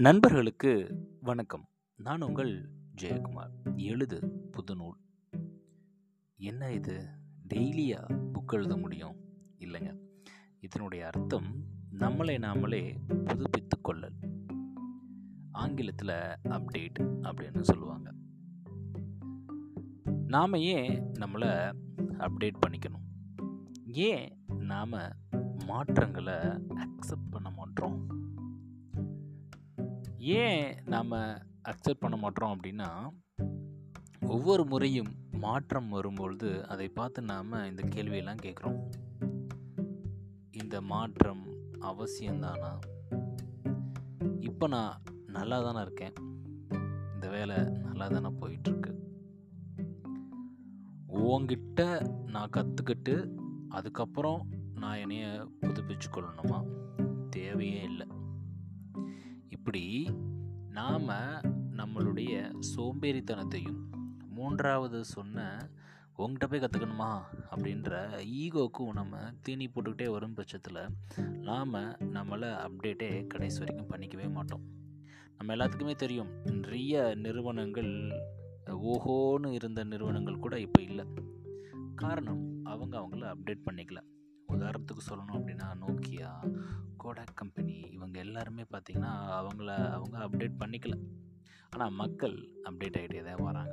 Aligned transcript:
நண்பர்களுக்கு 0.00 0.96
வணக்கம். 1.20 1.68
நான் 1.96 2.22
உங்கள் 2.22 2.68
ஜெயக்குமார். 3.02 3.76
எழுது 3.76 4.50
புதுநூல். 4.50 5.00
என்ன 6.36 6.72
இது? 6.72 7.08
டெய்லியா 7.48 8.30
புக் 8.32 8.52
எழுத 8.52 8.76
முடியும்? 8.76 9.16
இல்லைங்க. 9.58 9.98
இதனுடைய 10.60 11.06
அர்த்தம் 11.06 11.64
நம்மளை 11.98 12.38
நாமளே 12.38 12.96
புதுப்பித்து 13.24 13.80
கொள்ளல். 13.80 14.14
ஆங்கிலத்தில் 15.52 16.38
அப்டேட் 16.44 16.98
அப்படின்னு 17.00 17.60
சொல்லுவாங்க. 17.60 18.12
நாம் 20.26 20.54
ஏன் 20.54 21.12
நம்மளை 21.20 21.72
அப்டேட் 22.18 22.56
பண்ணிக்கணும்? 22.66 23.36
ஏன் 23.86 24.44
நாம் 24.58 24.92
மாற்றங்களை 25.66 26.34
அக்செப்ட் 26.34 27.30
பண்ண 27.30 27.50
மாட்டோம்? 27.50 28.19
ஏன் 30.22 30.76
நாம் 30.84 31.10
அக்செப்ட் 31.64 32.00
பண்ண 32.00 32.16
மாட்டோம் 32.16 32.60
அப்படின்னா 32.60 33.08
ஒவ்வொரு 34.20 34.64
முறையும் 34.64 35.06
மாற்றம் 35.30 35.88
வரும்பொழுது 35.88 36.68
அதை 36.68 36.88
பார்த்து 36.88 37.22
நாம் 37.22 37.52
இந்த 37.52 37.82
கேள்வியெல்லாம் 37.82 38.36
கேட்குறோம். 38.42 38.90
இந்த 40.50 40.80
மாற்றம் 40.80 41.46
அவசியம்தானா? 41.80 42.78
இப்போ 44.40 44.66
நான் 44.66 45.02
நல்லா 45.26 45.62
தானே 45.62 45.80
இருக்கேன். 45.80 46.12
இந்த 47.14 47.28
வேலை 47.28 47.56
நல்லா 47.64 48.08
தானே 48.08 48.28
போயிட்டுருக்கு. 48.40 48.94
உங்ககிட்ட 51.06 52.02
நான் 52.26 52.50
கற்றுக்கிட்டு 52.56 53.28
அதுக்கப்புறம் 53.68 54.48
நான் 54.74 54.96
என்னைய 54.96 55.48
புதுப்பிச்சு 55.60 56.10
கொள்ளணுமா 56.12 56.64
தேவையே 57.30 57.82
இல்லை. 57.82 58.09
இப்படி 59.70 60.10
நாம் 60.68 61.08
நம்மளுடைய 61.76 62.54
சோம்பேறித்தனத்தையும் 62.76 63.80
மூன்றாவது 64.28 65.04
சொன்ன 65.04 65.68
உங்ககிட்ட 66.16 66.46
போய் 66.46 66.60
கற்றுக்கணுமா 66.60 67.22
அப்படின்ற 67.50 68.10
ஈகோக்கும் 68.24 68.92
நம்ம 68.92 69.16
தீனி 69.42 69.66
போட்டுக்கிட்டே 69.66 70.10
வரும் 70.10 70.34
பட்சத்தில் 70.34 70.88
நாம் 71.16 71.74
நம்மளை 71.98 72.66
அப்டேட்டே 72.66 73.26
கடைசி 73.26 73.58
வரைக்கும் 73.58 73.90
பண்ணிக்கவே 73.90 74.30
மாட்டோம். 74.30 74.60
நம்ம 75.38 75.56
எல்லாத்துக்குமே 75.56 75.94
தெரியும் 75.94 76.42
நிறைய 76.42 77.14
நிறுவனங்கள் 77.14 78.22
ஓஹோன்னு 78.66 79.52
இருந்த 79.52 79.84
நிறுவனங்கள் 79.84 80.38
கூட 80.38 80.60
இப்போ 80.60 80.82
இல்லை. 80.82 81.04
காரணம் 81.94 82.60
அவங்க 82.64 82.98
அவங்கள 82.98 83.34
அப்டேட் 83.34 83.66
பண்ணிக்கல. 83.70 83.98
உதாரணத்துக்கு 84.48 85.02
சொல்லணும் 85.10 85.34
அப்படின்னா 85.34 85.66
நோக்கியா 85.80 86.59
கோடாக் 87.10 87.34
கம்பெனி 87.34 87.80
இவங்க 87.90 88.18
எல்லாருமே 88.18 88.64
பார்த்திங்கன்னா 88.72 89.12
அவங்கள 89.38 89.70
அவங்க 89.92 90.16
அப்டேட் 90.18 90.58
பண்ணிக்கல. 90.58 90.94
ஆனால் 91.70 91.90
மக்கள் 91.90 92.36
அப்டேட் 92.64 92.98
ஆகிட்டே 92.98 93.22
தான் 93.22 93.42
வராங்க. 93.42 93.72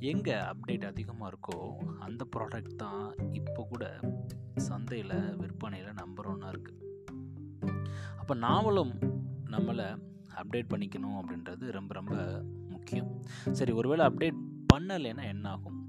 எங்கே 0.00 0.32
அப்டேட் 0.32 0.84
அதிகமாக 0.84 1.30
இருக்கோ 1.32 1.56
அந்த 1.98 2.26
ப்ராடக்ட் 2.36 2.76
தான் 2.76 3.14
இப்போ 3.32 3.62
கூட 3.64 4.00
சந்தையில் 4.56 5.36
விற்பனையில் 5.36 5.92
நம்பர் 5.92 6.26
ஒன்றா 6.26 6.48
இருக்குது 6.48 6.82
அப்போ 8.16 8.34
நாமளும் 8.34 8.94
நம்மளை 9.50 9.86
அப்டேட் 10.34 10.72
பண்ணிக்கணும் 10.72 11.18
அப்படின்றது 11.20 11.70
ரொம்ப 11.70 11.94
ரொம்ப 11.94 12.42
முக்கியம். 12.68 13.22
சரி 13.52 13.72
ஒருவேளை 13.72 14.06
அப்டேட் 14.06 14.40
பண்ணலைன்னா 14.74 15.24
என்ன 15.24 15.48
ஆகும்? 15.48 15.80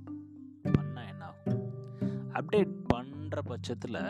பண்ணால் 0.78 1.08
என்ன 1.08 1.26
ஆகும்? 1.26 1.62
அப்டேட் 2.34 2.74
பண்ணுற 2.94 3.40
பட்சத்தில் 3.44 4.02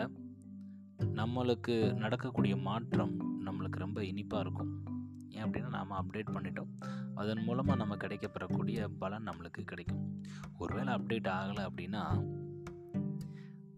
நம்மளுக்கு 0.98 1.94
நடக்கக்கூடிய 1.94 2.56
மாற்றம் 2.56 3.40
நம்மளுக்கு 3.46 3.78
ரொம்ப 3.78 4.04
இனிப்பாக 4.04 4.42
இருக்கும். 4.42 4.86
ஏன் 5.28 5.44
அப்படின்னா 5.44 5.68
நாம் 5.68 5.90
அப்டேட் 5.90 6.34
பண்ணிட்டோம். 6.34 6.82
அதன் 7.14 7.42
மூலமாக 7.42 7.78
நம்ம 7.78 7.96
கிடைக்கப்பெறக்கூடிய 7.96 8.88
பலன் 8.98 9.28
நம்மளுக்கு 9.28 9.64
கிடைக்கும். 9.64 10.22
ஒருவேளை 10.58 10.94
அப்டேட் 10.94 11.28
ஆகலை 11.28 11.70
அப்படின்னா 11.70 12.24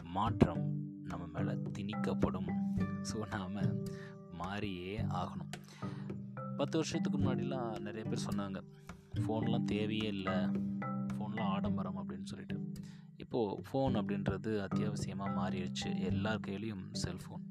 மாற்றம் 0.04 0.88
நம்ம 1.04 1.26
மேலே 1.26 1.52
திணிக்கப்படும். 1.52 2.50
ஸோ 2.78 3.28
நாம் 3.30 3.84
மாறியே 4.32 5.00
ஆகணும். 5.02 5.50
பத்து 6.56 6.78
வருஷத்துக்கு 6.78 7.18
முன்னாடிலாம் 7.18 7.80
நிறைய 7.80 8.10
பேர் 8.10 8.26
சொன்னாங்க 8.30 8.62
ஃபோன்லாம் 9.14 9.64
தேவையே 9.64 10.08
இல்லை. 10.08 10.34
ஃபோன்லாம் 11.12 11.48
ஆடம்பரம் 11.48 11.96
அப்படின்னு 11.96 12.24
சொல்லிட்டு. 12.24 12.79
இப்போது 13.32 13.62
ஃபோன் 13.66 13.94
அப்படின்றது 13.94 14.50
அத்தியாவசியமாக 14.60 15.36
மாறிடுச்சு. 15.36 15.98
எல்லார் 16.00 16.40
கையிலையும் 16.40 16.86
செல்ஃபோன் 17.02 17.44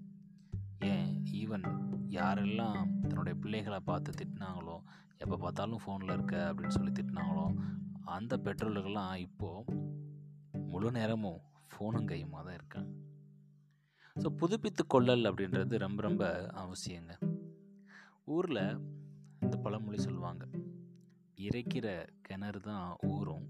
ஏன்? 0.82 1.06
ஈவன் 1.32 1.66
யாரெல்லாம் 2.10 2.80
தன்னுடைய 3.02 3.40
பிள்ளைகளை 3.40 3.80
பார்த்து 3.80 4.12
திட்டினாங்களோ 4.12 4.76
எப்போ 5.18 5.38
பார்த்தாலும் 5.38 5.82
ஃபோனில் 5.86 6.12
இருக்க 6.12 6.36
அப்படின்னு 6.50 6.68
சொல்லி 6.68 6.92
திட்டினாங்களோ 6.92 7.46
அந்த 8.06 8.38
பெற்றோர்கள்லாம் 8.38 9.16
இப்போது 9.18 9.78
முழு 10.68 10.92
நேரமும் 10.92 11.40
ஃபோனும் 11.72 12.10
கையுமாக 12.12 12.44
தான் 12.44 12.54
இருக்காங்க 12.54 12.92
ஸோ 14.16 14.30
புதுப்பித்து 14.36 14.86
கொள்ளல் 14.88 15.24
அப்படின்றது 15.24 15.78
ரொம்ப 15.78 16.02
ரொம்ப 16.02 16.24
அவசியங்க. 16.56 17.14
ஊரில் 18.26 18.64
இந்த 19.42 19.58
பழமொழி 19.58 19.98
சொல்லுவாங்க 19.98 20.44
இறைக்கிற 21.38 21.88
கிணறு 22.22 22.60
தான் 22.62 22.98
ஊறும் 23.08 23.48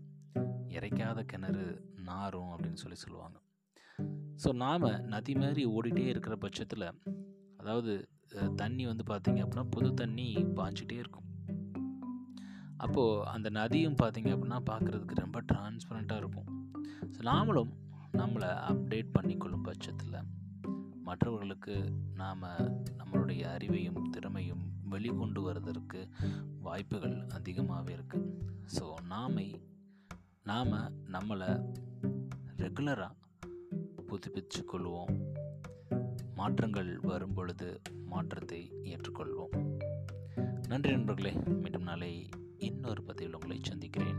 இறைக்காத 0.79 1.19
கிணறு 1.23 1.65
நாரும் 2.09 2.51
அப்படின்னு 2.53 2.81
சொல்லி 2.83 2.97
சொல்லுவாங்க. 3.03 3.37
ஸோ 4.43 4.49
நாம் 4.63 4.87
நதி 5.13 5.33
மாதிரி 5.35 5.63
ஓடிட்டே 5.75 6.05
இருக்கிற 6.07 6.35
பட்சத்தில் 6.35 6.87
அதாவது 7.57 7.93
தண்ணி 8.55 8.83
வந்து 8.85 9.03
பார்த்திங்க 9.09 9.41
அப்படின்னா 9.45 9.65
புது 9.69 9.89
தண்ணி 9.93 10.27
பாஞ்சிட்டே 10.59 10.97
இருக்கும். 11.03 11.27
அப்போது 12.77 13.25
அந்த 13.25 13.47
நதியும் 13.49 13.99
பார்த்திங்க 14.01 14.29
அப்படின்னா 14.35 14.59
பார்க்குறதுக்கு 14.71 15.23
ரொம்ப 15.25 15.39
டிரான்ஸ்பரண்ட்டாக 15.51 16.21
இருக்கும். 16.23 16.49
ஸோ 17.13 17.21
நாமளும் 17.31 17.71
நம்மளை 18.17 18.51
அப்டேட் 18.69 19.15
பண்ணிக்கொள்ளும் 19.17 19.65
பட்சத்தில் 19.69 20.27
மற்றவர்களுக்கு 21.07 21.75
நாம் 22.13 22.43
நம்மளுடைய 22.99 23.41
அறிவையும் 23.55 23.99
திறமையும் 24.09 24.63
வெளிக்கொண்டு 24.91 25.39
வருவதற்கு 25.41 25.99
வாய்ப்புகள் 26.61 27.17
அதிகமாகவே 27.37 27.91
இருக்குது 27.97 28.29
ஸோ 28.75 28.85
நாமை 29.09 29.47
நாம் 30.49 30.71
நம்மளை 31.11 31.49
ரெகுலராக 32.57 33.15
புதுப்பிச்சு 34.07 34.61
கொள்வோம் 34.73 35.13
மாற்றங்கள் 36.35 36.99
வரும் 36.99 37.33
பொழுது 37.33 37.81
மாற்றத்தை 38.05 38.73
ஏற்றுக்கொள்வோம். 38.83 39.77
நன்றி 40.67 40.91
நண்பர்களே 40.91 41.33
மீண்டும் 41.45 41.81
நாளை 41.81 42.29
இன்னொரு 42.57 43.03
பதிவில் 43.03 43.33
உங்களை 43.33 43.59
சந்திக்கிறேன். 43.61 44.17